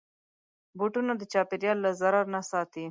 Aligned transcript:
بوټونه 0.77 1.13
د 1.17 1.21
چاپېریال 1.33 1.77
له 1.85 1.91
ضرر 2.01 2.25
نه 2.35 2.41
ساتي. 2.49 2.79